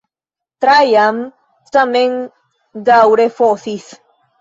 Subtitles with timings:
[0.63, 1.19] Trajan
[1.77, 2.19] tamen
[2.91, 3.91] daŭre fosis.